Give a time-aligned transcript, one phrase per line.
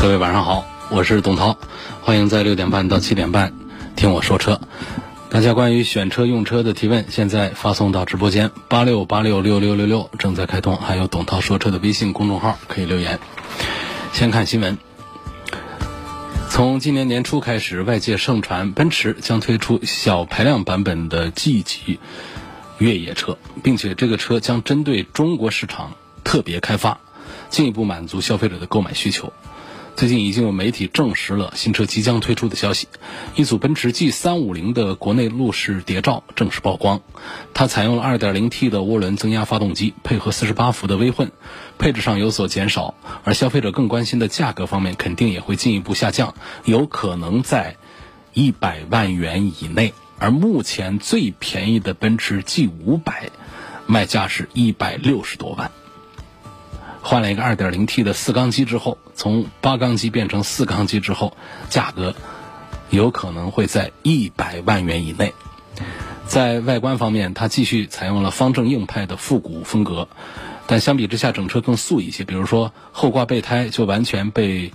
[0.00, 1.58] 各位晚上好，我是董涛，
[2.02, 3.52] 欢迎在六点半到七点半
[3.96, 4.60] 听我说车。
[5.28, 13.18] 大家关于选车用车的提问，现在发送到直播间八六八六六六六六正在开通，还有董涛说车的微信公众号可以留言。
[14.12, 14.78] 先看新闻，
[16.48, 21.98] 从今年年初开始，外界盛传奔驰将推出小排量版本的 G 级
[22.78, 27.00] 越野车，并且这个车将针对中国市场特别开发，
[27.50, 29.32] 进一步满足消费者的购买需求。
[29.98, 32.86] 最近已经有媒体证实了新车即将推出的消息，
[33.34, 37.00] 一组奔驰 G 三五零的国内路试谍照正式曝光。
[37.52, 41.32] 它采用了 2.0T 的涡轮增压发动机，配合48伏的微混，
[41.78, 42.94] 配置上有所减少。
[43.24, 47.76] 而消费者更关心的价格方面，肯定也会进一步下降，有可能在
[48.32, 49.94] 一百万元以内。
[50.20, 53.30] 而目前最便宜的奔驰 G 五百，
[53.88, 55.72] 卖价是一百六十多万。
[57.08, 61.34] 换了一个 2.0T 的四缸机之后，从八缸机变成四缸机之后，
[61.70, 62.14] 价格
[62.90, 65.32] 有可能会在一百万元以内。
[66.26, 70.06] 在外观方面，它继续采用了方正硬派的复古风格，
[70.66, 72.24] 但相比之下，整车更素一些。
[72.24, 74.70] 比如说后挂备胎就完全被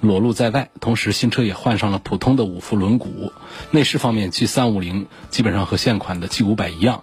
[0.00, 3.30] 裸露在外，同时新车也换上了普通的五辐轮毂。
[3.70, 7.02] 内饰方面，G350 基本上和现款的 G500 一样。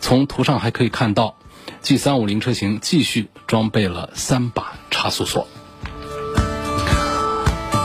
[0.00, 1.36] 从图上还可以看到。
[1.82, 5.46] G 三五零车型继续装备了三把差速锁。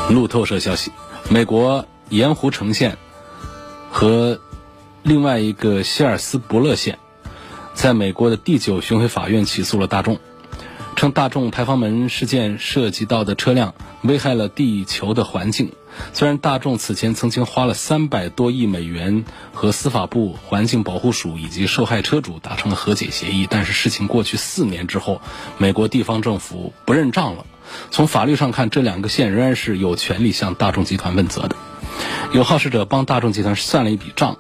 [0.09, 0.91] 路透社消息，
[1.29, 2.97] 美国盐湖城县
[3.91, 4.39] 和
[5.03, 6.97] 另外一个希尔斯伯勒县，
[7.73, 10.19] 在美国的第九巡回法院起诉了大众。
[10.95, 15.71] 称大众排放门事件涉及到的车辆危害了地球的环境。
[16.13, 25.21] 虽然大众此前曾经花了三百多亿美元和司法部环境保护署以及受害车主达成了和解协议，但是事情过去四年之后，
[25.57, 27.45] 美国地方政府不认账了。
[27.91, 31.55] 从法律上看，这两个县仍然是有权利向大众集团问责的。
[32.33, 34.37] 有好事者帮大众集团算了一笔账。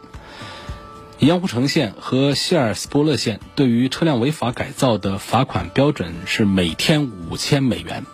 [1.19, 8.05] 盐湖城县和希尔斯伯勒县对于车辆违法改造的罚款标准是每天五千美元，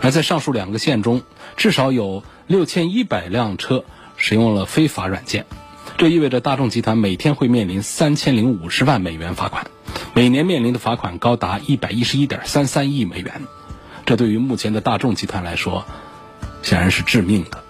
[0.00, 1.22] 而在上述两个县中，
[1.56, 3.84] 至少有六千一百辆车
[4.16, 5.44] 使用了非法软件，
[5.98, 9.66] 这意味着大众集团每天会面临三千零五十万美元罚款，
[10.14, 13.42] 每年面临的罚款高达一百一十一点三三亿美元，
[14.06, 15.84] 这对于目前的大众集团来说，
[16.62, 17.62] 显然是致命的。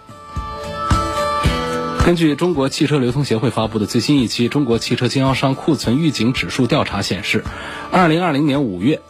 [2.05, 7.45] 根据中国汽车流通协会发布的最新一期《中国汽车经销商库存预警指数调查》显示，
[7.91, 9.03] 二零二零年五月，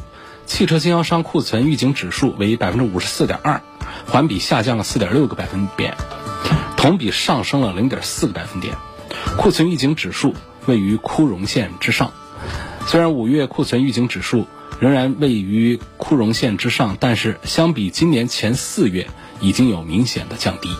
[0.46, 3.62] 汽车经销商库存预警指数为百分之五十四点二，
[4.06, 5.96] 环比下降了四点六个百分点，
[6.76, 8.76] 同比上升了零点四个百分点。
[9.36, 10.34] 库存预警指数
[10.66, 12.12] 位于枯荣线之上。
[12.86, 14.46] 虽然五月库存预警指数
[14.80, 19.08] 仍然位于枯荣线之上，但是相比今年前四月，
[19.40, 20.70] 已经有明显的降低。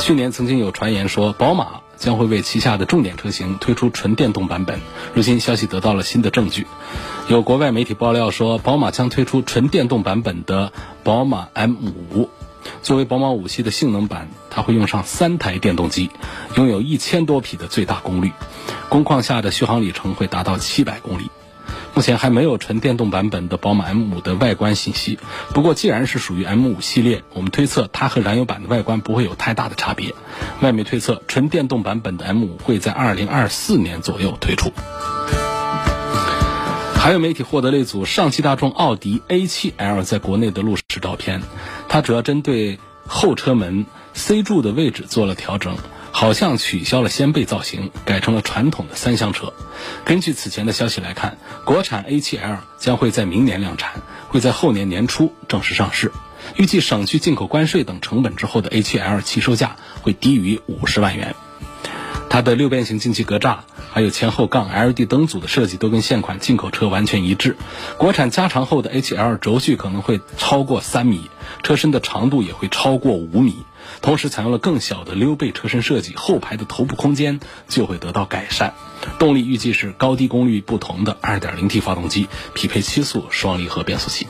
[0.00, 4.80] 去年曾经有传言说，宝马将会为旗下的重点车型推出纯电动版本。
[5.14, 6.66] 如今消息得到了新的证据，
[7.28, 10.72] 有国外媒体爆料说，宝马将推出纯电动版本的
[11.02, 12.28] 宝马 M5。
[12.82, 16.10] 作为宝马五系的性能版，它会用上三台电动机，
[16.56, 18.32] 拥有一千多匹的最大功率，
[18.88, 21.30] 工况下的续航里程会达到七百公里。
[21.98, 25.18] 目前还没有纯电动版本的宝马 M5 的外观信息。
[25.52, 30.14] 不过，既然是属于 M5 系列，我们推测它和燃油版的外观不会有太大的差别。
[30.60, 34.70] 外媒推测，纯电动版本的 M5 会在2024年左右推出。
[36.94, 41.42] 还有媒体获得了一组上汽大众奥迪 A7L 在国内的路试照片，
[41.88, 42.78] 它主要针对
[43.08, 45.76] 后车门 C 柱的位置做了调整。
[46.18, 49.52] 好像取消了掀背造型，改成了传统的三厢车。
[50.04, 56.10] 根据此前的消息来看，国产 A7L 将会在明年量产，会在后年年初正式上市。
[56.56, 61.36] 预计省去进口关税等成本之后的 A7L 起售价会低于五十万元。
[62.28, 63.58] 它的六边形进气格栅，
[63.92, 67.56] 还有前后杠 LED 灯组的设计都跟现款进口车完全一致。
[67.96, 71.30] 国产加长后的 A7L 轴距可能会超过三米，
[71.62, 73.54] 车身的长度也会超过五米。
[74.00, 78.74] 同时采用了更小的溜背车身设计，后排的头部空间就会得到改善。
[79.18, 84.26] 动力预计是高低功率不同的 2.0T 发动机，匹配七速双离合变速器。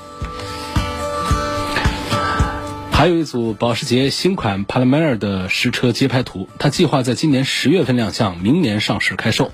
[2.93, 9.53] 还有一组保时捷新款 Panamera 的实车街拍图，它计划在今年十月份亮相，明年上市开售。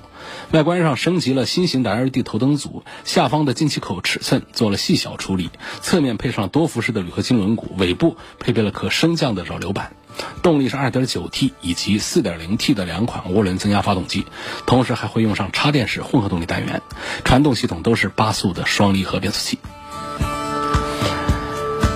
[0.51, 5.49] 外观上升级了新型的 LED 头灯组，下方的进气口尺寸做了细小处理，
[5.81, 9.95] 侧面配上多辐式的铝合金轮毂，尾部配备了可升降的扰流板。
[10.41, 14.25] 动力是 2.9T 以及 4.0T 的两款涡轮增压发动机，
[14.65, 16.81] 同时还会用上插电式混合动力单元，
[17.25, 19.59] 传动系统都是八速的双离合变速器。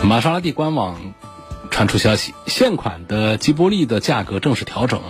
[0.04, 1.09] 玛莎拉蒂官网。
[1.72, 5.02] 传出消息，现款的吉波利的价格正式调整，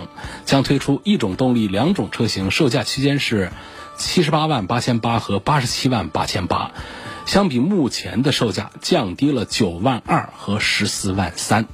[0.44, 3.50] 将推出一种动力两种车型，售价区间是
[3.96, 6.70] 七十八万八千八和八十七万八千八，
[7.26, 11.66] 相比目前的售价降低了九万二和十四万三。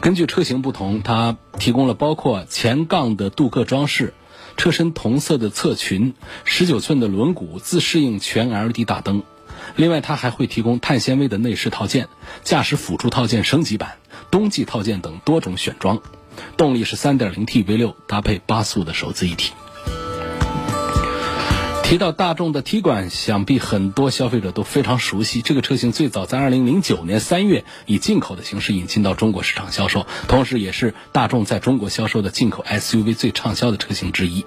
[0.00, 4.14] 根据车型不同，它提供了包括前杠的镀铬装饰、
[4.56, 6.14] 车身同色的侧裙、
[6.44, 9.22] 十九寸的轮毂、自适应全 LED 大灯。
[9.76, 12.08] 另外，它还会提供碳纤维的内饰套件、
[12.42, 13.96] 驾驶辅助套件升级版、
[14.30, 16.00] 冬季套件等多种选装。
[16.56, 19.52] 动力是 3.0T V6，搭配八速的手自一体。
[21.84, 25.42] 提到大众的 T 冠，想必很多消费者都非常熟悉。
[25.42, 34.46] 这个车型最早在2009年3月以进口的形式引进到中国市场销售，同时也是大众在中国销售的进口 SUV 最畅销的车型之一。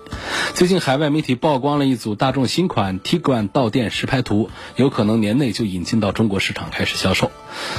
[0.56, 7.31] 最近海外媒体曝光了一组大众新款 T 冠到店实拍图，有可能年内就引进到中国市场开始销售。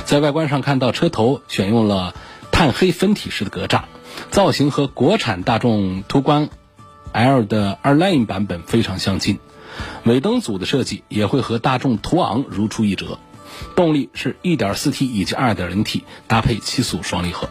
[0.04, 2.14] 在外观上看到车头选用了
[2.52, 3.82] 碳黑分体式的格栅，
[4.31, 6.49] 造型和国产大众途观
[7.12, 9.38] L 的二 Line 版本非常相近。
[10.05, 13.19] 尾灯组的设计也会和大众途昂如出一辙，
[13.76, 17.49] 动力是 1.4T 以及 2.0T，搭配七速双离合。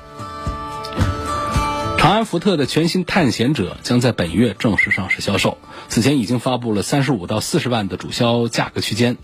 [1.98, 5.57] 长安福特的全新探险者将在本月正式上市销售，
[5.89, 9.18] 此前已经发布了35到40万的主销价格区间。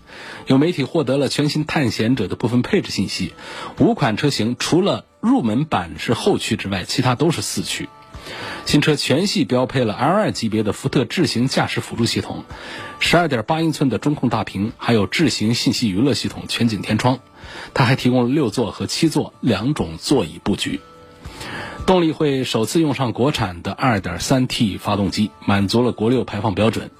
[0.46, 3.32] 有媒体获得了全新探险者的部分配置信息，
[3.78, 7.88] 五款车型除了入门版是后驱之外，其他都是四驱。
[8.64, 12.44] 新车全系标配了 L2 级别的福特智行驾驶辅助系统
[13.00, 17.20] ，12.8英寸的中控大屏，还有智行信息娱乐系统全景天窗。
[17.74, 20.80] 它还提供了六座和七座两种座椅布局。
[21.86, 26.90] 动力会首次用上国产的 2.3T 发动机，满足了国六排放标准。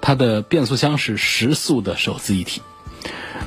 [0.00, 2.60] 它的变速箱是十速的手自一体。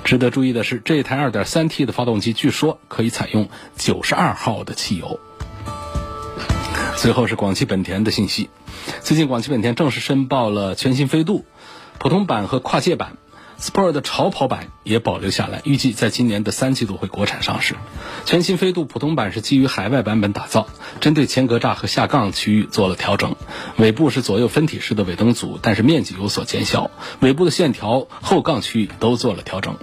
[0.06, 5.20] 值得注意的是，这台 2.3T 的发动机据说可以采用92号的汽油。
[7.02, 8.52] 最后是广汽本田的信息，
[9.02, 11.46] 最近广汽本田正式申报了全新飞度，
[11.98, 13.18] 普通版和跨界版
[13.60, 17.74] ，Sport 潮跑版也保留下来，预计在今年的三季度会国产上市。
[18.26, 20.68] 全新飞度普通版是基于海外版本打造，
[21.00, 23.36] 针对前格栅和下杠区域做了调整，
[23.78, 29.76] 尾部是左右分体式的尾灯组，但是面积有所减小，尾部的线条、后杠区域都做了调整。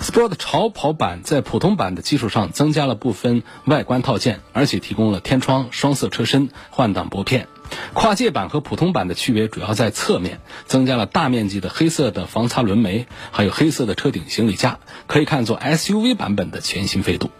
[0.00, 7.48] Sport 潮跑版在普通版的基础上增加了部分外观套件，而且提供了天窗、双色车身、换挡拨片。
[7.94, 17.30] 跨界版和普通版的区别主要在侧面，增加了大面积的黑色的防擦轮眉，还有黑色的车顶行李架，可以看作 SUV 版本的全新飞度。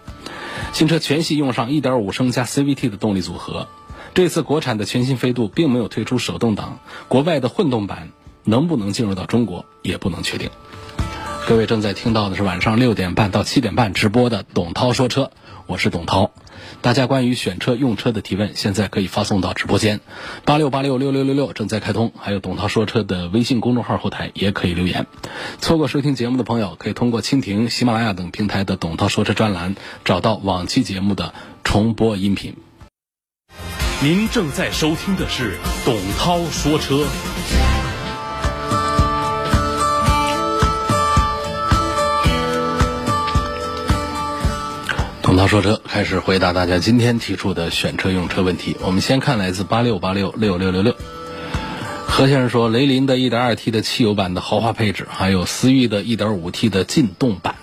[0.71, 3.67] 新车全系用上1.5升加 CVT 的动力组合。
[4.15, 8.09] 这次国产的全新飞度并没有推出手动挡，国外的混动版
[8.43, 10.49] 能不能进入到中国也不能确定。
[11.45, 15.29] 各位正在听到的是晚上六点半到七点半直播的董涛说车，
[15.67, 16.31] 我是董涛。
[16.81, 19.99] 大家关于选车用车的提问，现在可以发送到直播间
[20.45, 25.05] 八六八六六六六六正在开通，还有董涛说车的微信公众号后台也可以留言。
[25.59, 31.33] 错过收听节目的朋友，可以通过蜻蜓、喜马拉雅等平台的董涛说车专栏找到往期节目的
[31.65, 32.55] 重播音频。
[34.01, 37.05] 您正在收听的是董涛说车。
[45.33, 48.77] 董涛说车开始回答大家今天提出的选车用车问题。
[48.81, 50.95] 我们先看来自八六八六六六六六
[52.05, 57.55] 何先生说，雷凌的 1.2T 的汽油版的豪华配置，还有思域的 1.5T 的劲动版，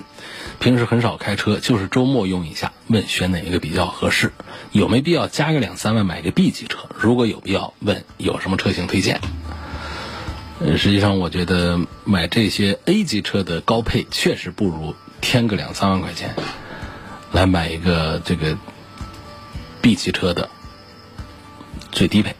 [0.58, 4.32] 平时很少开车，就是周末用一下，问选哪一个比较合适？
[4.72, 6.88] 有没必要加个两三万买个 B 级车？
[6.98, 9.20] 如果有必要，问有什么车型推荐？
[10.58, 16.34] 呃，实际上我觉得买这些 A 级车的高配，确实不如添个两三万块钱。
[17.32, 18.56] 来买一个这个
[19.80, 20.50] B 级车的
[21.92, 22.34] 最低配，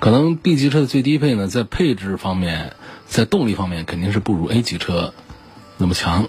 [0.00, 2.74] 可能 B 级车的最低配呢，在配置方面，
[3.06, 5.14] 在动力方面肯定是不如 A 级车
[5.76, 6.28] 那么强，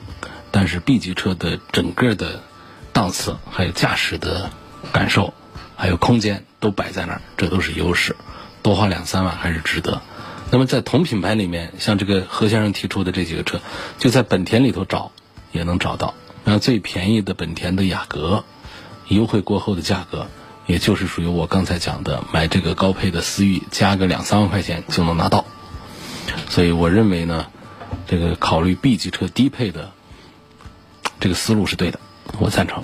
[0.51, 2.41] 但是 B 级车的整个的
[2.93, 4.51] 档次还有驾驶的
[4.91, 5.33] 感受，
[5.75, 8.15] 还有空间都摆在那儿，这都是优势。
[8.61, 10.01] 多花两三万还是值得。
[10.51, 13.61] 那么在同品牌里面，像这个何先生提出的这几个车，
[13.97, 15.11] 就在本田里头找
[15.51, 16.13] 也能找到。
[16.51, 18.43] 那最便宜的本田的雅阁，
[19.07, 20.25] 优惠过后的价格，
[20.65, 25.45] 也就是属于我刚才讲的买这个高配的思域，加个两三万块钱就能拿到。
[26.49, 27.45] 所以我认为呢，
[28.07, 29.91] 这个考虑 B 级车低配的
[31.19, 31.99] 这个思路是对的，
[32.39, 32.83] 我赞成。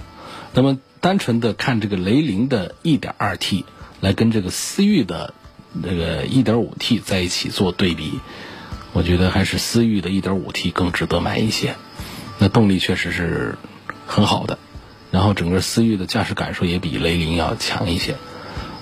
[0.53, 3.63] 那么单纯的看这个雷凌的 1.2T
[3.99, 5.33] 来跟这个思域的
[5.81, 8.19] 这个 1.5T 在一起做对比，
[8.93, 11.75] 我觉得还是思域的 1.5T 更值得买一些。
[12.49, 13.57] 动力确实是
[14.05, 14.57] 很好的，
[15.11, 18.15] 然后整个思域的驾驶感受也比雷凌要强一些。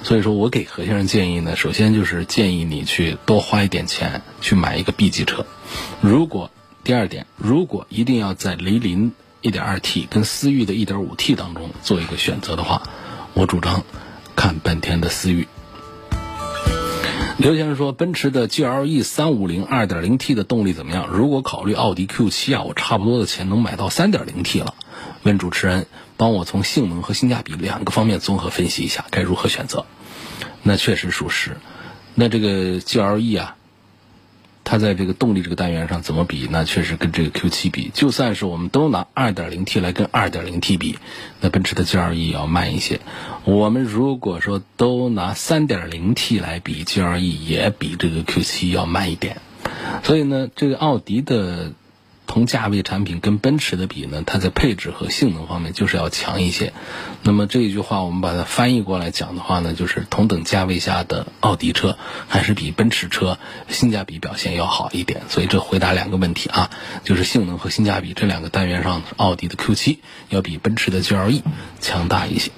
[0.04, 5.46] 所以说我给何先生建议呢，首先就是建议你去多花一点钱去买一个 B 级车。
[6.02, 6.52] 如果
[6.84, 12.84] 第二点，如果一定要在雷凌 1.2T 跟思域的 1.5T 当中做一个选择的话，
[13.34, 13.84] 我主张
[14.36, 15.48] 看本田的思域。
[17.38, 21.08] 刘先生说，奔驰的 GLE 三五零二点零 T 的动力怎么样？
[21.08, 24.76] 如果考虑奥迪 Q 七啊，我差不多的钱能买到三点零 T 了。
[25.24, 29.86] 问主持人，帮我从性能和性价比两个方面综合分析一下，该如何选择？
[30.62, 31.58] 那确实属实。
[32.14, 33.56] 那这个 GLE 啊，
[34.64, 36.48] 它在这个动力这个单元上怎么比？
[36.50, 40.98] 那确实跟这个 Q7 比，就算是我们都拿 2.0T 来跟 2.0T 比，
[41.42, 43.00] 那奔驰的 GLE 要慢一些。
[43.44, 49.38] 我们如果说都拿 3.0T 来比，GLE 也比这个 Q7 要慢一点。
[50.04, 51.74] 所以呢，这个奥迪的。
[52.26, 56.74] 同价位产品跟奔驰的比呢，它在配置和性能方面就是要强一些。
[57.22, 63.38] 那么这一句话我们把它翻译过来讲的话呢，就是同等价位下的奥迪车还是比奔驰车
[63.70, 65.22] 性价比表现要好一点。
[65.30, 66.70] 所以这回答两个问题啊，
[67.04, 70.00] 就是性能和性价比这两个单元上，奥迪的 Q7
[70.30, 71.42] 要比奔驰的 GLE
[71.80, 72.52] 强大一些。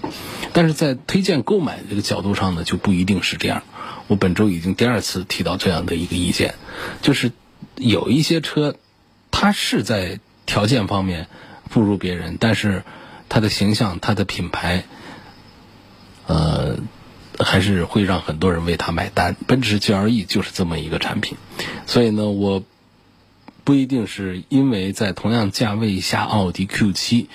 [0.53, 3.63] 但是在推荐购买这个角度上呢，就不一定是这样。
[4.07, 6.55] 我本周已经第二次提到这样的一个意见，
[7.01, 7.31] 就是
[7.75, 8.75] 有一些车。
[9.37, 11.27] 它是在条件方面
[11.69, 12.83] 不如别人，但是
[13.27, 14.85] 它的形象、它的品牌，
[16.25, 16.77] 呃，
[17.37, 19.35] 还是会让很多人为它买单。
[19.45, 21.37] 奔驰 GLE 就是这么一个产品，
[21.85, 22.63] 所以呢，我
[23.65, 27.25] 不一定是因为在同样价位下，奥迪 Q7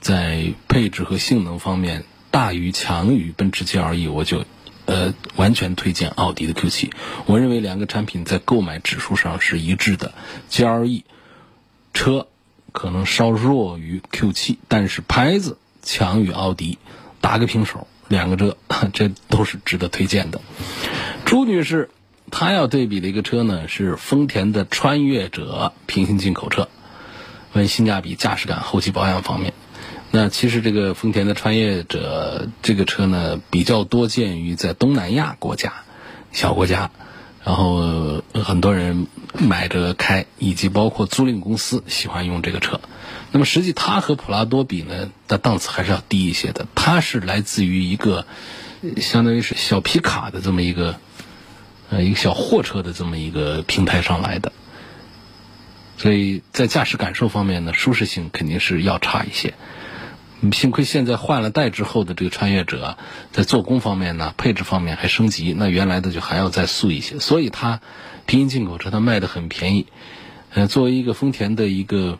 [0.00, 4.44] 在配置和性能方面大于强于奔驰 GLE，我就
[4.86, 6.90] 呃完全推荐奥迪的 Q7。
[7.26, 10.12] 我认为两个产品在购买指数上是一致的
[10.50, 11.04] ，GLE。
[11.94, 12.26] 车
[12.72, 16.78] 可能稍弱于 Q7，但是牌子强于奥迪，
[17.20, 18.56] 打个平手，两个车
[18.92, 20.40] 这都是值得推荐的。
[21.24, 21.88] 朱女士，
[22.30, 26.68] 她要对比的一个车呢是丰田的穿越者平行进口车，
[27.52, 29.54] 问性价比、驾驶感、后期保养方面。
[30.10, 35.72] 那其实这个丰田的穿越者这个车呢比较多见于在东南亚国家，
[36.32, 36.90] 小国家。
[37.44, 39.06] 然后很多人
[39.38, 42.80] 买着开，以及包括租赁公司喜欢用这个车。
[43.32, 46.66] 那么实际它和普拉多比呢，的档次还是要低一些的。
[46.74, 48.26] 它是来自于一个
[48.96, 50.98] 相当于是小皮卡的这么一个
[51.90, 54.52] 呃一个小货车的这么一个平台上来的，
[55.98, 59.52] 所以在驾驶感受方面呢，舒适性肯定是要差一些。
[60.52, 62.96] 幸亏现在换了代之后的这个穿越者，
[63.32, 67.18] 在做工方面呢，配置方面还升级，那原来的就还要再素一些。
[67.18, 67.80] 所以它
[68.26, 69.86] 平行进口车它卖的很便宜。
[70.52, 72.18] 呃，作为一个丰田的一个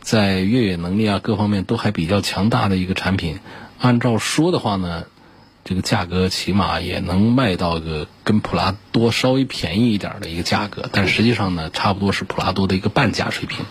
[0.00, 3.40] 在越野能力啊各方面都还比较强大的一个产品，
[3.78, 5.04] 按照说的话呢，
[5.64, 13.66] 这个价格起码也能卖到个跟普拉多稍微便宜一点的一个价格，但实际上呢，差不多是普拉多的一个半价水平。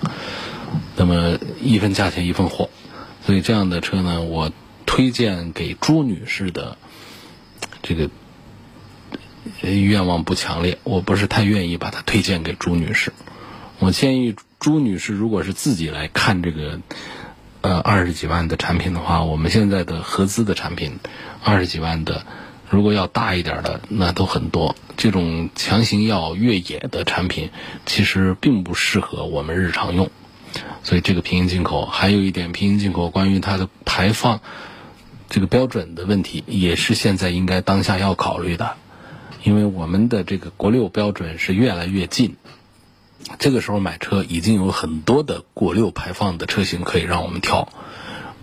[0.97, 2.69] 那么一分价钱一分货。
[3.25, 4.51] 所以这样的车呢，我
[4.85, 6.77] 推荐给朱女士的
[7.81, 8.09] 这个
[9.61, 13.13] 愿望不强烈，我不是太愿意把它推荐给朱女士。
[13.79, 16.79] 我建议朱女士，如果是自己来看这个
[17.61, 20.99] 呃二十几万的产品的话，我们现在的合资的产品
[21.43, 22.25] 二十几万的，
[22.69, 24.75] 如果要大一点的，那都很多。
[24.97, 27.49] 这种强行要越野的产品，
[27.85, 30.09] 其实并不适合我们日常用。
[30.83, 34.41] 所以这个平行进口还有一点，平行进口关于它的排放
[35.29, 38.75] 这个标准的问题，也是现在应该当下要考虑的。
[39.43, 42.35] 因为我们的这个国六标准是越来越近，
[43.37, 47.69] 这个时候买车已经有很多的国六排放的车型可以让我们挑，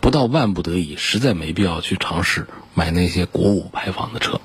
[0.01, 4.41] 不到万不得已，实在没必要去尝试买那些国五排放的车。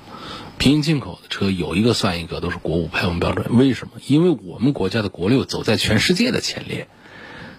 [0.58, 3.56] 平行进口的车有一个算一个，都是国五排放标准。
[3.56, 3.92] 为什么？
[4.08, 6.88] 因为我们国家的国六走在全世界的前列。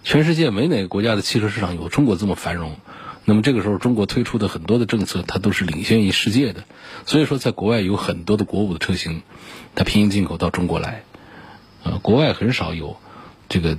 [0.09, 2.77] 全世界没哪个国家的汽车市场有中国这么繁荣，
[3.25, 6.63] 那么这个时候，中国推出的很多的政策，它都是领先于世界的。
[7.05, 9.21] 所以说，在国外有很多的国五的车型，
[9.75, 11.03] 它平行进口到中国来，
[11.83, 12.97] 呃，国外很少有
[13.49, 13.77] 这个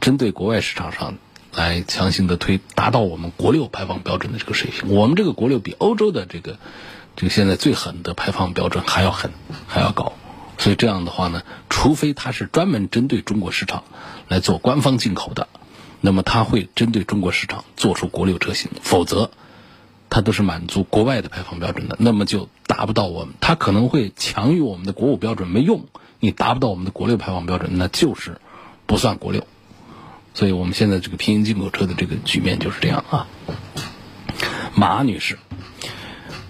[0.00, 1.18] 针对国外市场上
[1.52, 4.94] 来强行的推达到我们国六排放标准的这个水平。
[4.94, 6.56] 我们这个国六比欧洲的这个
[7.16, 9.32] 这个现在最狠的排放标准还要狠，
[9.66, 10.12] 还要高。
[10.58, 11.42] 所以这样的话呢，
[11.82, 13.84] 除非它是专门针对中国市场
[14.28, 15.48] 来做官方进口的，
[16.02, 19.30] 那么它会针对中国市场做出国六车型，否则
[20.10, 25.86] 它都是满足国外的排放标准的，那么就达不到我们，它可能会强于我们的国五标准没用，
[26.18, 28.42] 你达不到我们的国六排放标准，那就是
[28.84, 29.46] 不算国六。
[30.34, 33.26] 所以我们现在这个平行进口车的这个局面就是这样啊。
[34.74, 35.38] 马女士，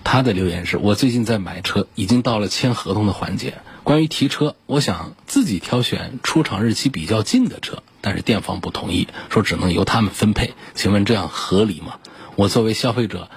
[0.02, 3.58] 她的留言是：我最近在买车，已经到了签合同的环节。
[3.82, 10.54] 关于提车，我想自己挑选出厂日期比较近的车，但是店方不同意，说只能由他们分配。
[10.74, 11.98] 请问这样合理吗？
[12.36, 13.30] 我作为消费者，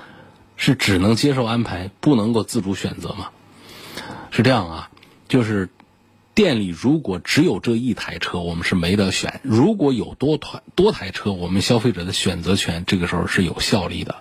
[0.58, 3.30] 是只能接受安排，不能够自主选择吗？
[4.32, 4.90] 是这样啊，
[5.28, 5.70] 就是
[6.34, 14.16] 店里如果只有这一台车，我们是没得选；如果有多台多台车，我们消费者的选择权这个时候是有效力的。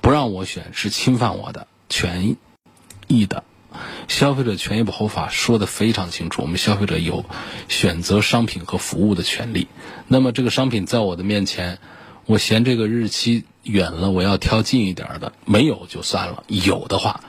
[0.00, 2.36] 不让我选是侵犯我的权
[3.06, 3.44] 益的。
[4.08, 7.24] 消费者权益保护法说的非常清楚，我们消费者有
[7.68, 9.68] 选择商品和服务的权利。
[10.08, 11.78] 那么这个商品在我的面前，
[12.26, 16.44] 我嫌这个日期远了，我要挑近一点的，没有就算了。
[16.48, 17.20] 有的话，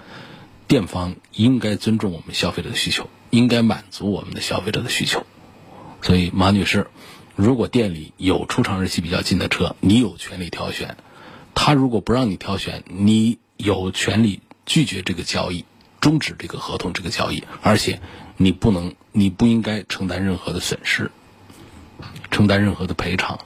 [0.67, 5.25] 店方应该尊重我们消费者的需求，应该满足我们的消费者的需求。
[6.01, 6.87] 所以，马女士，
[7.35, 10.95] 如果店里有出厂日期比较近的车，你有权利挑选；
[11.53, 15.65] 他如果不让你挑选，你有权利拒绝这个交易。
[16.05, 17.99] 终止这个合同，这个交易，而且
[18.37, 21.09] 你不能，你不应该承担任何的损失，
[22.29, 23.39] 承担任何的赔偿。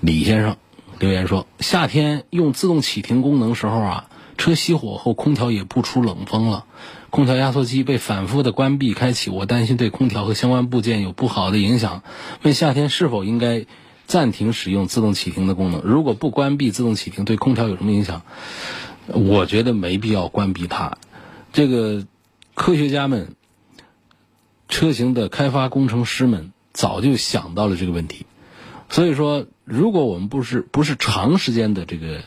[0.00, 0.56] 李先生
[1.00, 6.66] 留言说：夏天用自动启停功能时候啊，车熄火后空调也不出冷风了，
[7.10, 12.04] 空调压缩机被反复的关闭开启，我担心对空调和相关部件有不好的影响。
[12.42, 13.66] 问夏天是否应该
[14.06, 15.80] 暂停使用自动启停的功能？
[15.80, 18.22] 如果不关闭自动启停，对空调有什么影响？
[19.06, 20.96] 我觉得没必要关闭它。
[21.52, 22.06] 这个
[22.54, 23.34] 科学家们、
[24.68, 28.26] 车型的开发工程师们早就想到了这个问题。
[28.88, 32.22] 所以说，如果我们不是不是长时间的这个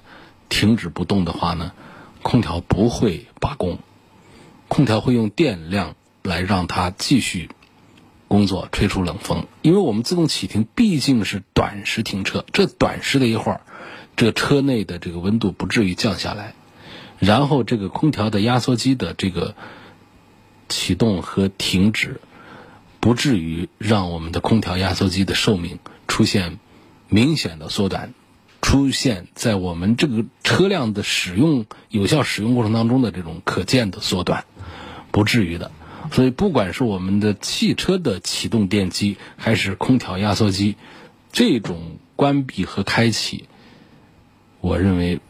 [0.49, 1.71] 停止不动的话呢，
[2.23, 3.77] 空调不会罢工，
[4.67, 7.49] 空调会用电量来让它继续
[8.27, 9.45] 工作，吹出冷风。
[9.61, 13.61] 因为我们自动启停毕竟是短时停车，这短时的一会儿，
[14.15, 16.55] 这车内的这个温度不至于降下来。
[17.17, 19.55] 然后这个空调的压缩机的这个
[20.67, 22.19] 启动和停止，
[22.99, 26.59] 不至于让我们的空调压缩机的寿命出现
[27.07, 28.13] 明显的缩短，
[28.61, 34.43] 出现在我们这个车辆的使用有效使用过程当中的这种可见的缩短，
[35.11, 35.71] 不至于的。
[36.11, 40.75] 所以不管是我们的汽车的启动电机，还是空调压缩机，
[41.31, 43.45] 这种关闭和开启，
[44.59, 45.21] 我认为。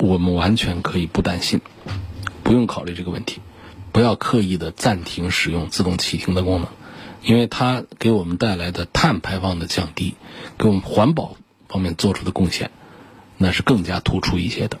[0.00, 1.60] 我们完全可以不担心，
[2.42, 3.40] 不用考虑这个问题，
[3.92, 6.68] 不要刻意的暂停使用自动启停的功能，
[7.22, 10.14] 因为它给我们带来的碳排放的降低，
[10.56, 11.36] 给我们环保
[11.68, 12.70] 方面做出的贡献，
[13.36, 14.78] 那是更加突出一些的。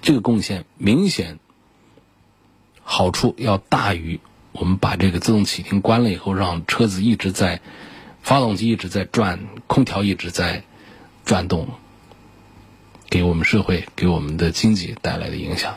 [0.00, 1.40] 这个贡献明显
[2.82, 4.20] 好处要大于
[4.52, 7.60] 我们把这个自动启停关了以后，让车子一直在，
[8.22, 10.62] 发动机一直在转，空调一直在
[11.24, 11.68] 转动。
[13.14, 15.76] 给我们社会、给我们的经济带来的影响。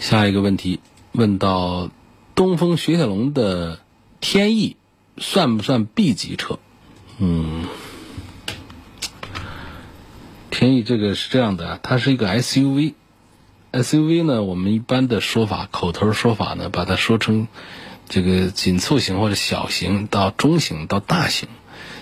[0.00, 0.80] 下一个问题
[1.12, 1.88] 问到：
[2.34, 3.80] 东风雪铁龙的
[4.20, 4.76] 天翼
[5.16, 6.58] 算不算 B 级车？
[7.16, 7.64] 嗯，
[10.50, 12.92] 天翼这个是这样的，它是一个 SUV。
[13.72, 17.48] SUV 呢，我们一般的说法、口头说法呢，把它说成
[18.10, 21.48] 这个紧凑型或者小型到中型到大型。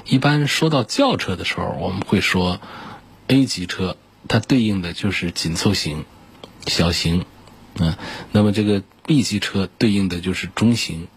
[0.07, 2.61] 一般说到轿车的时候，我们会说
[3.28, 3.96] A 级车。
[4.28, 6.04] 它对应的就是紧凑型、
[6.66, 7.24] 小型，
[7.80, 7.96] 嗯，
[8.30, 11.08] 那么这个 B 级车对应的就是中型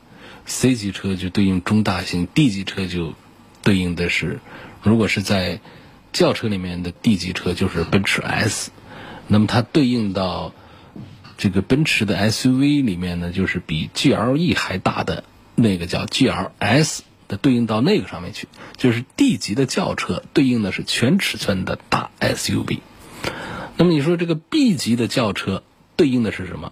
[0.45, 3.13] ，C 级车就对应中大型，D 级车就
[3.61, 4.39] 对应的是，
[4.81, 5.59] 如果是在
[6.13, 8.71] 轿车里面的 D 级车就是奔驰 S，
[9.27, 10.53] 那么它对应到
[11.37, 17.01] 这个奔驰的 SUV 里面呢，就是比 GLE 还大的那个叫 GLS。
[17.41, 22.79] 对应到那个上面去，就是 D 级的轿车对应的是全尺寸的大 SUV。
[23.77, 25.63] 那么你说这个 B 级的轿车
[25.95, 26.71] 对应的是什么？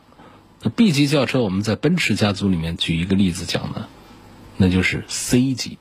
[0.61, 3.87] 那 B 级轿车我们在奔驰家族里面举一个例子讲呢，
[4.57, 5.77] 那就是 C 级。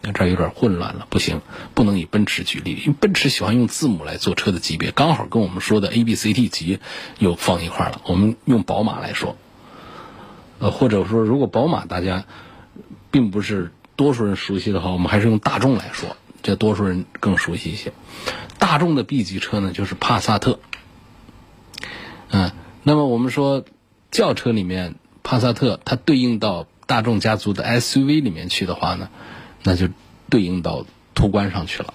[0.00, 1.40] 那这儿有点混乱了，不行，
[1.74, 6.78] 不能以奔驰举例，因为奔驰喜欢用字母来做车的级别，刚好跟我们说的 A、B、C、D 级
[7.18, 8.00] 又放一块了。
[8.06, 9.36] 我们用宝马来说，
[10.60, 12.26] 呃，或者说如果宝马大家
[13.10, 16.16] 并不是多数人熟悉的话，我们还是用大众来说，
[16.48, 17.92] 这多数人更熟悉一些。
[18.58, 20.60] 大众的 B 级车呢，就是帕萨特。
[22.30, 22.52] 嗯，
[22.84, 23.66] 那么我们说
[24.10, 29.10] 轿车里面帕萨特，它对应到大众家族的 SUV 里面去的话呢？
[29.62, 29.90] 那就
[30.30, 31.92] 对应到途观上去了，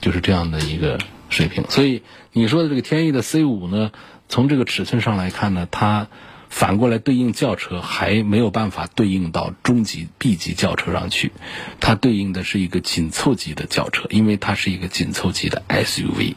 [0.00, 0.98] 就是这样的一个
[1.28, 1.62] 水平。
[1.68, 3.92] 所以你说的这个天翼的 C 五呢，
[4.28, 6.08] 从这个尺寸上来看呢，它
[6.48, 11.32] 反过来对应轿车还没有办法对应到中级 B 级轿车上去，
[11.80, 16.34] 它对应的是一个紧凑级的轿车，因为它是一个紧凑级的 SUV，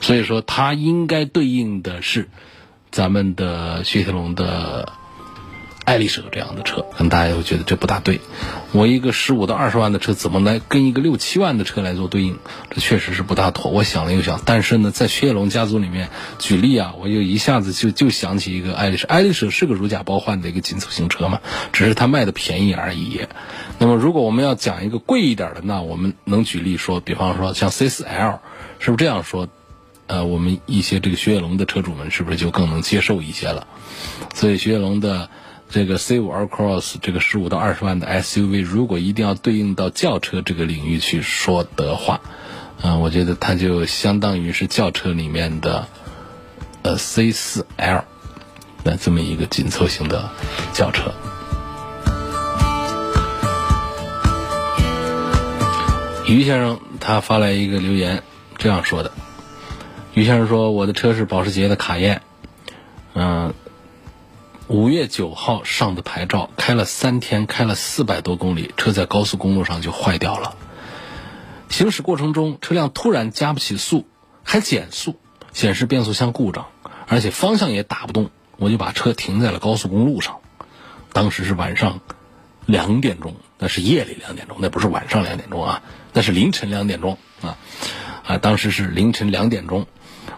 [0.00, 2.28] 所以说它应该对应的是
[2.90, 4.92] 咱们的雪铁龙的。
[5.90, 8.20] 爱丽舍这样的车，可能大家会觉得这不大对。
[8.70, 12.38] 我一个十五到二十万的车，怎么来跟一个六七万的车来做对应？
[12.70, 13.72] 这确实是不大妥。
[13.72, 19.08] 我想了又想，但是呢，在雪铁龙家族里面举例啊，我又一下子就就想起一个爱丽舍。
[19.08, 21.40] 爱丽舍是个如假包换的一个紧凑型车嘛，
[21.72, 23.22] 只是它卖的便宜而已。
[23.80, 28.38] 那么如果我们要讲一个贵一点的，那我们能举例说，比方说像 C4L，
[28.78, 29.48] 是不是这样说？
[30.06, 33.66] 呃，我们一些这个雪铁龙的车主们是不是就更能接受一些了？
[34.36, 35.28] 所以雪铁龙的。
[35.72, 42.20] 这个 C 五 Cross 这个十五到二十万的 SUV，如果一定要对应到轿车这个领域去说的话，
[42.82, 45.86] 嗯，我觉得它就相当于是轿车里面的
[46.82, 48.04] 呃 C 四 L
[48.82, 50.30] 的这么一个紧凑型的
[50.72, 51.12] 轿车。
[56.26, 58.24] 于先生他发来一个留言，
[58.58, 59.12] 这样说的：
[60.14, 62.22] 于先生说，我的车是保时捷的卡宴，
[63.14, 63.54] 嗯。
[64.70, 70.54] 五月九号上的牌照，开了三天，开了四百多公里，车在高速公路上就坏掉了。
[71.68, 74.06] 行驶过程中，车辆突然加不起速，
[74.44, 75.16] 还减速，
[75.52, 76.66] 显示变速箱故障，
[77.08, 80.36] 而且方向也打不动，我就把车停在了高速公路上。
[81.12, 81.98] 当时是晚上
[82.64, 87.58] 两点钟，那是夜里两点钟，那不是晚上两点钟啊，那是凌晨两点钟啊
[88.24, 88.38] 啊！
[88.38, 89.88] 当时是凌晨两点钟，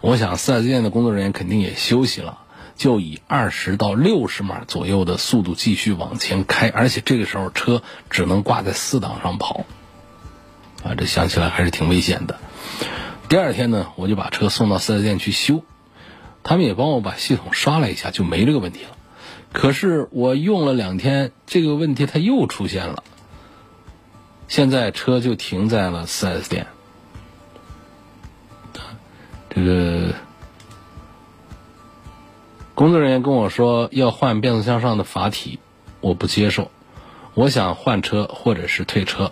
[0.01, 2.39] 我想四 S 店的工作人员肯定也休息了。
[2.77, 9.67] 就以二十到六十码左右的速度继续往前开，而且这个时候车只能挂在四档上跑，
[10.83, 12.39] 啊，这想起来还是挺危险的。
[13.29, 15.63] 第二天呢，我就把车送到四 S 店去修，
[16.43, 18.97] 他们也帮我把系统刷了一下，就没这个问题了。
[19.53, 23.05] 可是我用了两天，这个问题它又出现了，
[24.49, 26.67] 现在车就停在了四 S 店，
[29.51, 30.15] 这个。
[32.83, 35.61] 工作人员跟我说要换变速箱上的阀体，
[36.01, 36.73] 我不接受。
[37.35, 39.31] 我想换车或者是退车，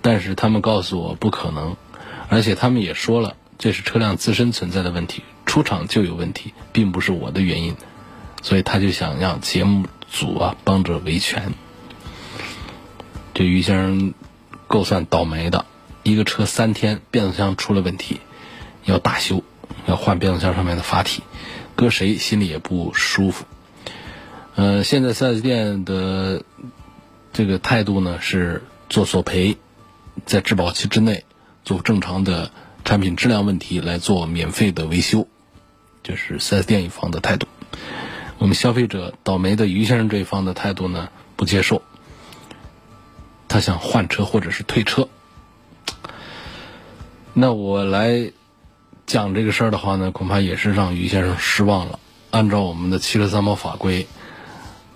[0.00, 1.76] 但是他们告诉我不可能，
[2.30, 7.76] 而且他们也说了这是车辆自身存在的问题，出厂就有问题，并不是我的原因。
[8.40, 11.52] 所以他就想让节目组啊帮着维权。
[13.34, 14.14] 这于先生
[14.66, 15.66] 够算倒霉的，
[16.02, 18.22] 一个车三天变速箱出了问题，
[18.86, 19.42] 要大修，
[19.84, 21.22] 要换变速箱上面的阀体。
[21.76, 23.44] 搁谁心里也不舒服。
[24.54, 26.44] 呃，现在四 S 店的
[27.32, 29.56] 这个态度呢是做索赔，
[30.24, 31.24] 在质保期之内
[31.64, 32.52] 做正常的
[32.84, 35.26] 产品质量问题来做免费的维修，
[36.04, 37.48] 就是四 S 店一方的态度。
[38.38, 41.82] 我们消费者倒霉的于先生这一方的态度呢不接受，
[43.48, 45.08] 他想换车或者是退车。
[47.32, 48.32] 那我来。
[49.06, 51.98] 讲这个事儿的话呢，恐怕也是让于先生失望了。
[52.30, 54.06] 按照我们的汽车三包法规，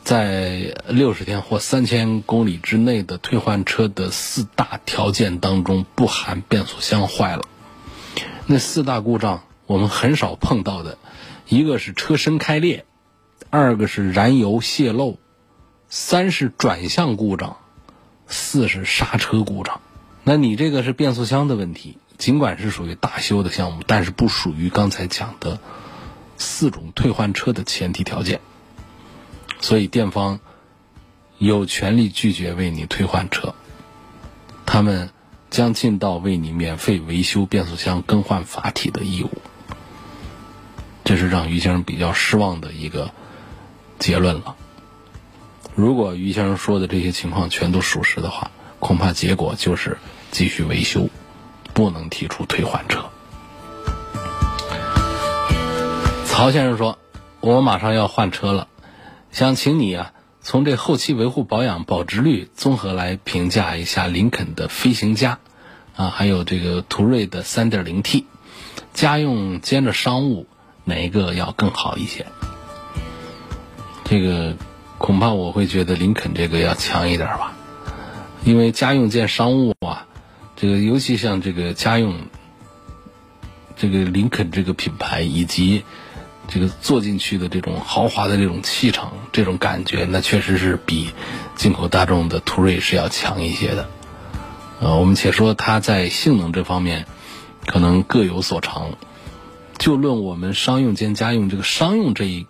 [0.02, 7.42] 在六十天或三千公里之内的退换车的四大条件当中，不含变速箱坏了。
[8.46, 10.96] 那四大故障我们很少碰到的，
[11.46, 12.86] 一个是车身开裂，
[13.50, 15.18] 二个是燃油泄漏，
[15.90, 17.58] 三是转向故障，
[18.26, 19.82] 四是刹车故障。
[20.24, 21.98] 那你这个是变速箱的问题。
[22.18, 25.60] 尽管是属于大修的项目，但是不属于刚才讲的
[26.36, 28.40] 四种退换车的前提条件，
[29.60, 30.40] 所以店方
[31.38, 33.54] 有权利拒绝为你退换车，
[34.66, 35.10] 他们
[35.48, 39.30] 将尽到为你免费维修变速箱、更换阀体的义务。
[41.04, 43.12] 这是让于先生比较失望的一个
[43.98, 44.56] 结论了。
[45.74, 48.50] 如果于先生说的这些情况全都属实的话，
[48.80, 49.96] 恐怕结果就是
[50.32, 51.08] 继续维修。
[51.78, 53.04] 不能提出退换车。
[56.24, 56.98] 曹先生说
[57.38, 58.66] ：“我马上要换车了，
[59.30, 65.38] 想请你啊从这后期维护保养保值率综合来评价一下林肯的飞行家，
[65.94, 68.24] 啊，还有这个途锐的 3.0T，
[68.92, 70.48] 家用兼着商务
[70.82, 72.26] 哪一个要更好一些？
[74.02, 74.56] 这个
[74.98, 77.52] 恐怕我会觉得林肯这个要强一点吧，
[78.42, 80.07] 因为家用兼商务啊，
[80.60, 82.14] 这个尤其像这个家用，
[83.76, 85.84] 这个林肯这个品牌以及。
[86.50, 91.12] 这个坐进去的这种豪华的这种气场，这种感觉，那确实是比
[91.56, 93.86] 进口大众的途锐是要强一些的。
[94.80, 97.04] 呃，我们且说它在性能这方面
[97.66, 98.92] 可能各有所长。
[99.76, 102.46] 就论我们商用兼家用这个商用这一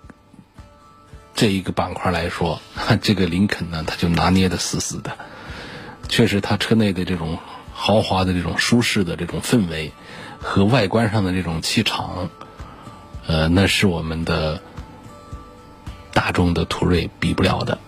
[1.34, 2.62] 这一个板块来说，
[3.02, 5.16] 这个林肯呢，它就拿捏的死死的。
[6.08, 7.40] 确实，它车内的这种
[7.80, 9.92] 豪华的这种舒适的这种氛围
[10.40, 12.28] 和外观上的这种气场。
[13.28, 14.60] 呃，那是我们的
[16.12, 17.78] 大众的途锐比不了的，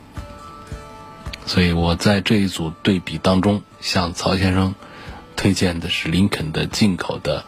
[1.46, 4.74] 所以我在这一组对比当中，向曹先生
[5.36, 7.44] 推荐的是林肯的进口的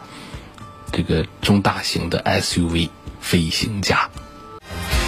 [0.91, 2.89] 这个中大型的 SUV
[3.21, 4.09] 飞行家。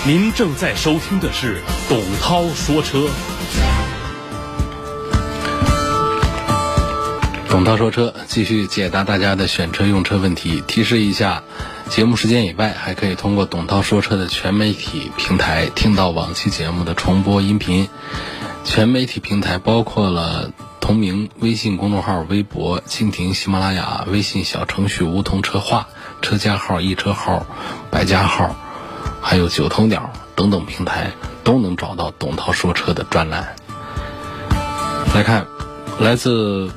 [0.05, 3.09] 您正在收听的是董涛说车。
[7.49, 11.43] 董涛说车继续解答大家的选车用车问题，提示一下。
[11.89, 17.87] 节目时间以外，还可以通过董涛说车的全媒体平台听到往期节目的重播音频。
[18.63, 25.87] 全媒体平台包括了同名微信公众号、微博、蜻蜓、喜马拉雅、微信小程序“梧桐车话”、
[26.23, 27.45] 车家号、易车号、
[27.91, 28.55] 百家号，
[29.21, 31.11] 还有九头鸟等等平台，
[31.43, 33.55] 都能找到董涛说车的专栏。
[35.13, 35.45] 来看，
[35.99, 36.71] 来自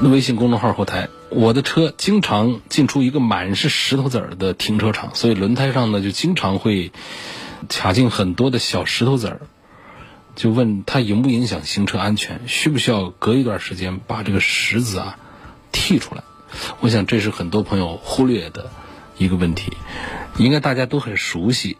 [0.00, 1.08] 那微信公众号后台。
[1.30, 6.92] 我的车经常进出一个满是石头子儿的停车场，所以轮胎上呢就经常会
[7.68, 9.40] 卡进很多的小石头子儿。
[10.36, 12.42] 就问它影不影响行车安全？
[12.46, 15.18] 需不需要隔一段时间把这个石子啊
[15.72, 16.22] 剔出来？
[16.80, 18.70] 我想这是很多朋友忽略的
[19.18, 19.72] 一个问题。
[20.38, 21.76] 应该大家都很熟悉，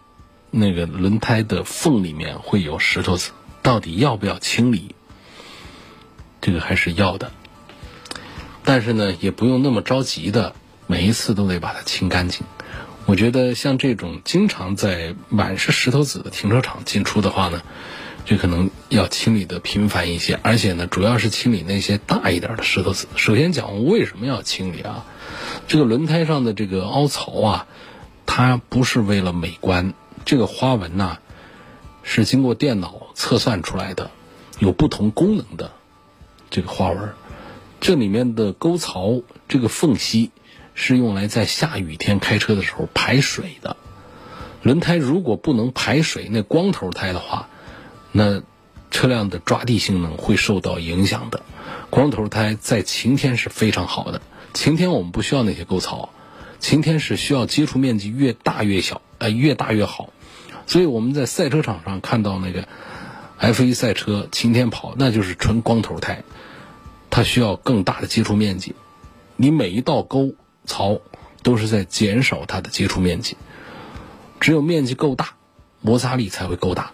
[0.50, 3.30] 那个轮胎的缝里面会有石头子，
[3.62, 4.96] 到底要不要清理？
[6.40, 7.30] 这个还是要的。
[8.68, 10.54] 但是呢，也不用那么着急的，
[10.86, 12.46] 每一次都得把它清干净。
[13.06, 17.62] 我觉得像这种经常在满是石头子的停车场进出的话呢，
[18.26, 23.08] 这可能要清理的频繁一些，而且呢，主要是清理那些大一点的石头子。
[23.16, 25.06] 首先讲为什么要清理啊？
[25.66, 27.66] 这个轮胎上的这个凹槽啊，
[28.26, 29.94] 它不是为了美观，
[30.26, 31.20] 这个花纹呐，
[32.02, 34.10] 是经过电脑测算出来的，
[34.58, 35.72] 有不同功能的
[36.50, 37.08] 这个花纹。
[37.80, 40.30] 这里面的沟槽，这个缝隙
[40.74, 43.76] 是用来在下雨天开车的时候排水的。
[44.62, 47.48] 轮胎如果不能排水，那光头胎的话，
[48.10, 48.42] 那
[48.90, 51.42] 车辆的抓地性能会受到影响的。
[51.90, 54.20] 光头胎在晴天是非常好的，
[54.52, 56.10] 晴天我们不需要那些沟槽，
[56.58, 60.12] 晴天是需要接触面积越大越小，呃越大越好。
[60.66, 62.68] 所以我们在赛车场上看到那个
[63.40, 66.24] F1 赛车晴天跑，那就是纯光头胎。
[67.18, 68.76] 它需要更大的接触面积，
[69.34, 70.34] 你每一道沟
[70.66, 71.00] 槽
[71.42, 73.36] 都是在减少它的接触面积，
[74.38, 75.30] 只有面积够大，
[75.80, 76.92] 摩擦力才会够大。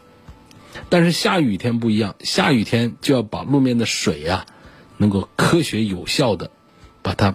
[0.88, 4.46] 但是下雨天不一样，下雨天就要把路面的水呀，
[4.96, 6.50] 能够科学有效的
[7.02, 7.34] 把它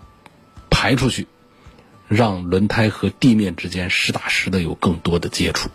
[0.72, 1.28] 排出去，
[2.08, 5.70] 让轮胎和地面之间实打实的有更多的接触。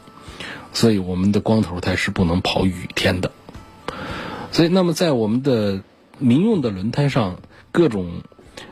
[0.73, 3.31] 所以我们的光头胎是不能跑雨天的。
[4.51, 5.85] 所以，那么在我们的
[6.19, 7.41] 民用的轮胎上
[7.73, 8.23] 各种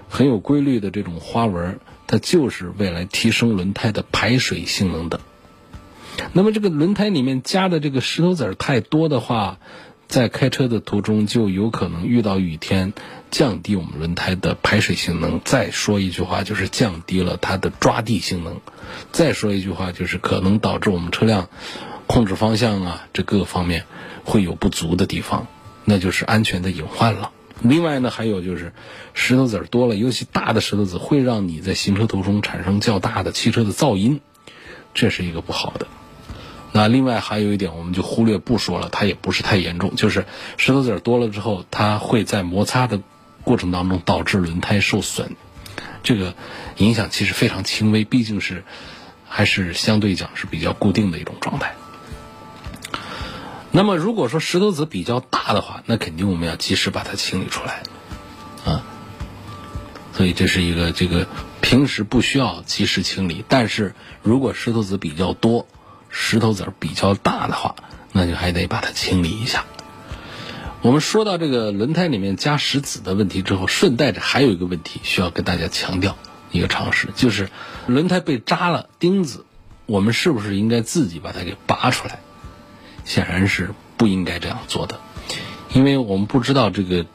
[0.09, 5.21] 很有规律的这种花纹，它就是为了提升轮胎的排水性能的。
[6.33, 9.59] 那么这个轮胎里面加的这个石头子儿太多的话，
[10.09, 12.93] 在开车的途中就有可能遇到雨天，
[13.31, 15.41] 降低我们轮胎的排水性能。
[15.43, 18.61] 再说一句话，就是降低了它的抓地性能。
[19.11, 21.49] 再说一句话，就是可能导致我们车辆
[22.07, 23.87] 控制方向啊，这各个方面
[24.23, 25.47] 会有不足的地方。
[25.85, 27.31] 那就是安全的隐患了。
[27.61, 28.73] 另外呢，还有就是
[29.15, 34.21] 石头子儿多了，尤其大的石头子会让你在行车途中产生较大的汽车的噪音，
[34.95, 35.87] 这是一个不好的。
[36.73, 40.25] 那另外还有一点，我们就忽略不说了，它也不是太严重，就是
[40.57, 43.01] 石头子儿多了之后，它会在摩擦的
[43.45, 45.37] 过程当中导致轮胎受损，
[46.03, 46.35] 这个
[46.79, 48.65] 影响其实非常轻微，毕竟是
[49.29, 51.75] 还是相对讲是比较固定的一种状态。
[53.75, 57.83] 那么，如果说石头子比较大的话，那肯定我们要及时把它清理出来，
[58.67, 58.85] 啊，
[60.13, 61.27] 所以这是一个这个
[61.63, 65.67] 平时不需要及时清理，但是如果石头子比较多，
[66.11, 67.75] 石头子比较大的话，
[68.13, 69.65] 那就还得把它清理一下。
[70.83, 76.19] 我们说到这个轮胎里面加石子的问题之后，顺带着还有一个问题需要跟大家强调
[76.51, 77.49] 一个常识，就是
[77.87, 79.47] 轮胎被扎了钉子，
[79.87, 82.21] 我们是不是应该自己把它给拔出来？
[83.05, 85.01] 显然是不应该这样做的，
[85.73, 87.07] 因为我们不知道这个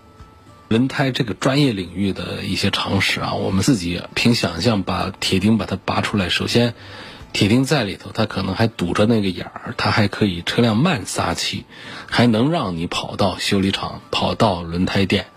[0.68, 6.74] 轮胎这个专业领域的一些常识啊，我们自己凭想象把铁钉把它拔出来，首先。
[7.34, 11.66] 铁钉在里头，它可能还堵着那个眼儿，它还可以车辆慢撒气，
[12.08, 15.28] 还能让你跑到修理厂、跑到轮胎店。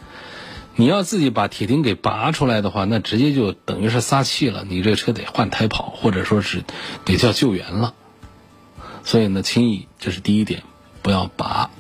[0.76, 6.62] 你要自己把铁钉给拔出来的话，那直接就等于是撒气了，你这车得换胎跑，或者说是
[7.04, 7.92] 得叫救援了。
[9.04, 10.62] 所以呢，轻易这是第一点，
[11.02, 11.70] 不要拔，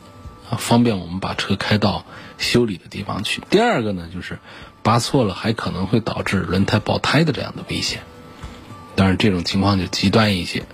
[0.58, 2.04] 方便我们把车开到
[2.38, 3.42] 修理的地方去。
[3.50, 4.38] 第二个呢，就是
[4.82, 8.02] 拔错了，还可能会导致轮胎爆胎的这样的危险。
[8.96, 10.64] 当然，这种情况就极端一些，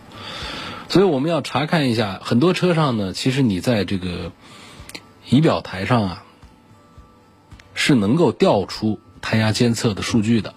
[0.88, 2.20] 所以我们要查看一下。
[2.22, 4.32] 很多车上呢，其实你在这个
[5.28, 6.24] 仪表台上啊，
[7.74, 10.54] 是能够调出胎压监测的数据的，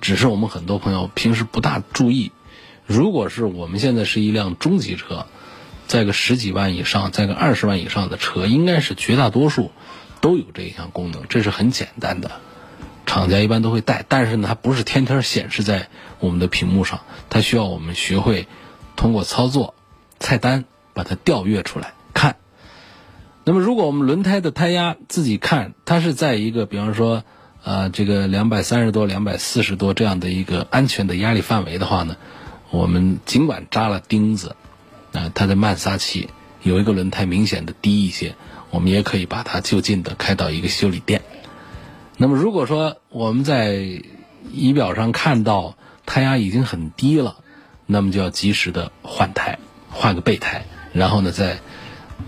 [0.00, 2.30] 只是我们很多朋友平时不大注意。
[2.90, 5.26] 如果是我们现在是一辆中级车，
[5.86, 9.70] 在个十几万以上，在个二十万以上的车，应该是绝大多数
[10.20, 12.32] 都有这一项功能，这是很简单的。
[13.06, 15.86] 厂家一般都会带，但是呢，它不是天天显示在
[16.18, 18.48] 我们的屏幕上，它需要我们学会
[18.96, 19.74] 通过操作
[20.18, 22.38] 菜单把它调阅出来看。
[23.44, 27.22] 那么，如果我们轮胎的胎压自己看，它是在一个比方说，
[27.62, 32.16] 呃，这个两百三十多、两百四十多这样的一个安全的压力范围的话呢，
[32.70, 34.56] 我们尽管扎了钉子，
[35.12, 36.30] 啊，它的慢撒气
[36.62, 38.36] 有一个轮胎明显的低一些，
[38.70, 41.22] 我们也可以把它就近的开到一个修理店。
[42.16, 44.02] 那么，如果说我们在
[44.52, 47.36] 仪表上看到胎压已经很低了，
[47.86, 49.58] 那么就要及时的换胎，
[49.90, 51.58] 换个备胎，然后呢，再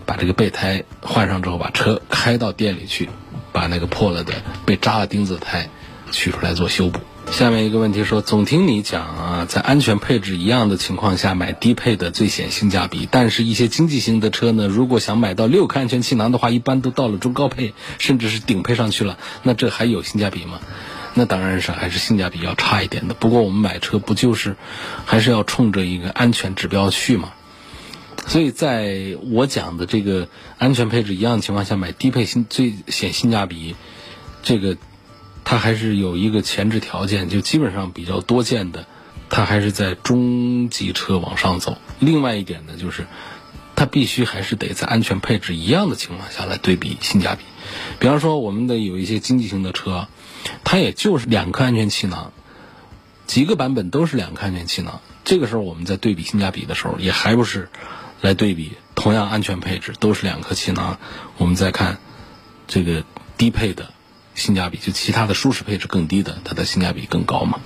[0.04, 3.08] 把这个备胎换上之后，把车开到店里去，
[3.52, 5.68] 把那个破了的、被扎了钉子的胎
[6.10, 6.98] 取出来做修补。
[7.32, 20.60] 下面一个问题说，总听你讲啊，在安全配置一样的情况下买低配的最显性价比，但是一些经济型的车呢，如果想买到六颗安全气囊的话，一般都到了中高配，甚至是顶配上去了，那这还有性价比吗？
[21.14, 23.14] 那当然是还是性价比要差一点的。
[23.14, 24.56] 不过我们买车不就是
[25.06, 27.32] 还是要冲着一个安全指标去嘛？
[28.26, 33.74] 所以在我讲的这个安全配置一样的情况下买低配性最显性价比，
[34.42, 34.76] 这个。
[35.44, 38.86] 它还是有一个前置条件，就基本上比较多见的，
[39.28, 41.78] 它还是在中级车往上走。
[41.98, 43.06] 另外一点呢，就是
[43.74, 47.42] 它必须还是得在安全配置一样的情况下来对比性价比。
[47.98, 50.08] 比方说，我们的有一些经济型的车，
[50.64, 52.32] 它也就是两颗安全气囊，
[53.26, 55.00] 几个版本都是两颗安全气囊。
[55.24, 57.68] 这个时候我们在对比性价比的时候，也还不是
[58.20, 60.98] 来对比同样安全配置都是两颗气囊，
[61.38, 61.98] 我们再看
[62.66, 63.04] 这个
[63.36, 63.92] 低配的。
[64.34, 67.60] 性价比就其他的舒适配置更低的，它的性价比更高嘛？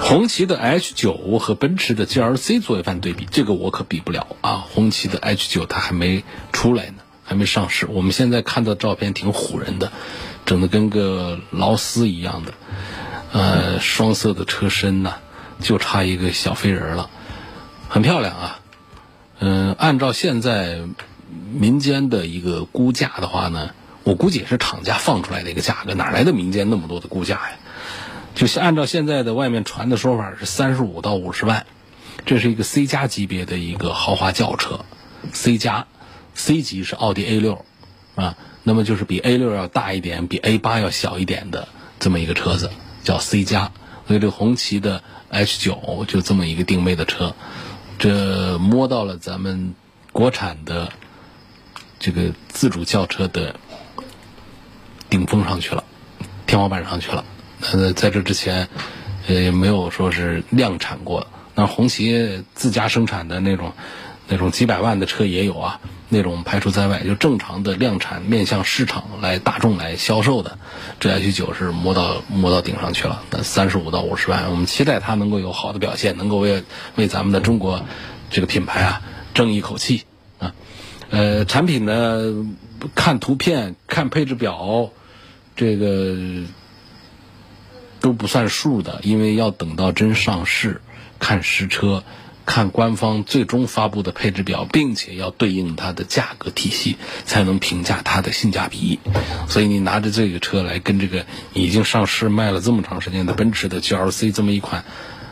[0.00, 4.64] 红旗的 H 九和奔驰的 GLC 做一番对比，这个我可比不了啊！
[4.70, 7.86] 红旗的 H 九它还没出来呢，还没上市。
[7.86, 9.92] 我们现在看到照片挺唬人的，
[10.46, 12.54] 整的跟个劳斯一样的，
[13.32, 15.16] 呃，双色的车身呐，
[15.60, 17.10] 就差一个小飞人了，
[17.90, 18.60] 很漂亮啊。
[19.40, 20.80] 嗯，按照现在。
[21.52, 23.70] 民间的一个估价的话呢，
[24.04, 27.56] 我估计也是厂家放出来的一个价格，哪来的民间那么多的估价呀？
[28.34, 31.66] 就是按照现在的外面传的说法是三十五到五十万，
[32.24, 34.80] 这是一个 C 加级别的一个豪华轿车
[35.32, 35.86] ，C 加
[36.34, 37.64] ，C 级是奥迪 A 六，
[38.14, 41.66] 啊，那么就是比 A 六要大一点，比 A 八要小一点的
[41.98, 42.70] 这么一个车子，
[43.02, 43.72] 叫 C 加。
[44.06, 47.34] 所以这红旗的 H 九就这么一个定位的车，
[47.98, 49.74] 这摸到了咱们
[50.12, 50.92] 国产的。
[51.98, 53.54] 这个自主轿车的
[55.10, 55.84] 顶峰上去了，
[56.46, 57.24] 天花板上去了。
[57.72, 58.68] 呃，在这之前，
[59.26, 61.26] 呃，也没有说是量产过。
[61.54, 63.72] 那红旗自家生产的那种
[64.28, 70.56] 那种几百万的车也有啊，那种排除在外，就正常的量产面向市场来大众来销售的。
[71.00, 76.62] 这 H 九是摸到摸到顶上去了，那三十五到五十万，我们期待它能够有好的表现，能够为
[76.94, 77.82] 为咱们的中国
[78.30, 79.02] 这个品牌啊
[79.34, 80.04] 争一口气
[80.38, 80.54] 啊。
[81.10, 82.46] 呃，产品呢，
[82.94, 84.90] 看图片、看配置表，
[85.56, 86.16] 这个
[88.00, 90.82] 都不算数的，因为要等到真上市，
[91.18, 92.04] 看实车，
[92.44, 98.98] 看官方最终发布的配置表，并且要对应它的价格体系，才能评价它的性价比。
[99.48, 104.84] 所以你拿着这个车来跟这个已经上市卖了这么长时间的奔驰的 GLC 这么一款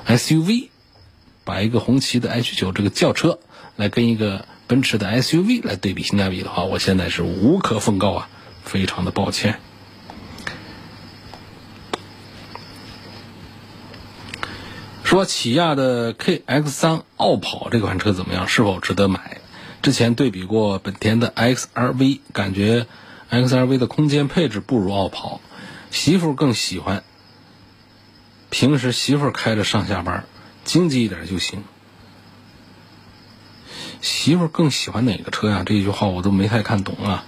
[0.06, 0.68] SUV，
[1.44, 3.38] 把一个红旗的 H9 这个轿车。
[3.76, 8.28] 来跟一个奔驰的 SUV 来对比性价比的话，我现在是无可奉告啊，
[8.64, 9.60] 非常的抱歉。
[15.04, 18.48] 说起亚的 KX3 傲跑这款车怎么样？
[18.48, 19.40] 是否值得买？
[19.80, 22.86] 之前对比过本田的 XRV，感觉
[23.30, 25.40] XRV 的空间配置不如傲跑，
[25.92, 27.04] 媳妇更喜欢。
[28.50, 30.24] 平时媳妇开着上下班，
[30.64, 31.62] 经济一点就行。
[34.00, 35.62] 媳妇更喜欢哪个车呀？
[35.64, 37.24] 这句话我都没太看懂啊。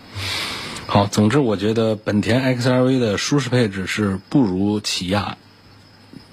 [0.87, 5.37] 好，总之我觉得本田 XRV 的舒适配置是不如起亚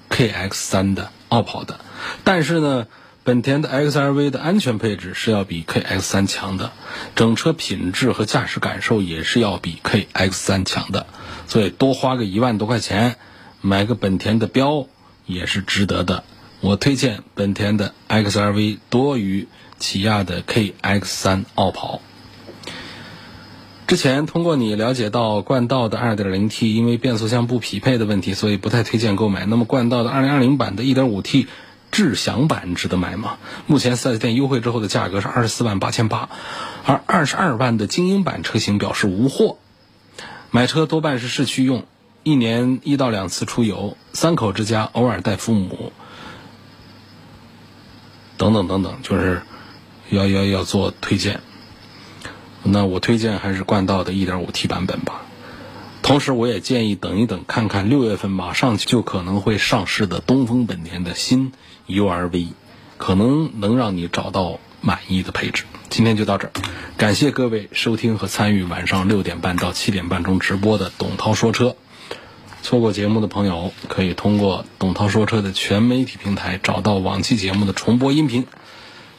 [0.09, 1.81] KX3 的傲跑的，
[2.23, 2.87] 但是呢，
[3.23, 6.71] 本田的 XRV 的安全配置是要比 KX3 强的，
[7.15, 11.07] 整车品质和驾驶感受也是要比 KX3 强的，
[11.47, 13.17] 所以多花个一万多块钱
[13.59, 14.87] 买个本田的标
[15.25, 16.23] 也是值得的。
[16.61, 19.49] 我推荐本田的 XRV 多于
[19.79, 22.01] 起亚的 KX3 傲跑。
[23.87, 29.45] 之前通过你了解到冠道的 2.0T 因为变速箱不匹配的问题，所以不太推荐购买。
[29.45, 31.47] 那么冠道的2020版的 1.5T
[31.91, 33.37] 智享版值得买吗？
[33.67, 36.29] 目前 4S 店优惠之后的价格是24万八千八，
[36.83, 39.57] 而22万的精英版车型表示无货。
[40.49, 41.85] 买车多半是市区用，
[42.23, 45.93] 一年一到两次出游，三口之家偶尔带父母，
[48.37, 49.43] 等等等等，就是
[50.09, 51.41] 要要要做推荐。
[52.63, 55.21] 那我推荐还是冠道的 1.5T 版本吧。
[56.01, 61.51] 同时，我也建议等一等，看看六月份马上就可能会上市的东风本田的新
[61.87, 62.49] URV，
[62.97, 65.63] 可能能让你找到满意的配置。
[65.89, 66.51] 今天就到这儿，
[66.97, 71.75] 感谢各位收听和参与晚上六点半到七点半钟直播的董涛说车。
[72.61, 78.45] 错过节目的朋友，可以通过董涛说车的全媒体平台找到往期节目的重播音频。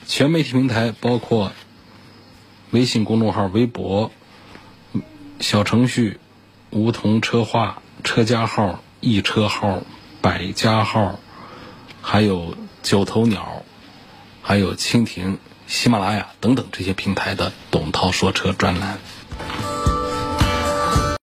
[0.06, 1.52] 全媒体平台包括。
[2.72, 4.10] 微信公众号、微博、
[5.38, 6.18] 小程序、
[6.70, 9.82] 梧桐车话、车家号、易车号、
[10.20, 11.20] 百家号，
[12.02, 13.62] 还有九头鸟，
[14.42, 15.38] 还有蜻蜓、
[15.68, 18.98] 喜马拉雅等等这些平台的董涛说车专栏。